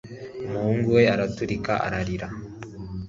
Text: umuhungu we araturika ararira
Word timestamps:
umuhungu 0.45 0.87
we 0.95 1.03
araturika 1.15 1.73
ararira 1.85 2.27